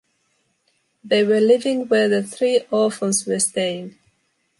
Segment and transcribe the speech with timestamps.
[1.03, 3.99] They were living where the three orphans were staying.